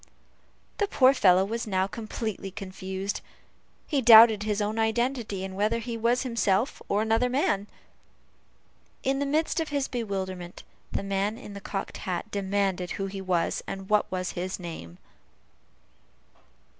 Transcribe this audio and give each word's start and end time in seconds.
The 0.79 0.87
poor 0.87 1.13
fellow 1.13 1.45
was 1.45 1.67
now 1.67 1.85
completely 1.85 2.49
confounded. 2.49 3.21
He 3.85 4.01
doubted 4.01 4.41
his 4.41 4.59
own 4.59 4.79
identity, 4.79 5.45
and 5.45 5.55
whether 5.55 5.77
he 5.77 5.95
was 5.95 6.23
himself 6.23 6.81
or 6.89 7.03
another 7.03 7.29
man. 7.29 7.67
In 9.03 9.19
the 9.19 9.27
midst 9.27 9.59
of 9.59 9.69
his 9.69 9.87
bewilderment, 9.87 10.63
the 10.91 11.03
man 11.03 11.37
in 11.37 11.53
the 11.53 11.61
cocked 11.61 11.97
hat 11.97 12.31
demanded 12.31 12.93
who 12.97 13.05
he 13.05 13.21
was, 13.21 13.61
and 13.67 13.89
what 13.91 14.11
was 14.11 14.31
his 14.31 14.59
name? 14.59 14.97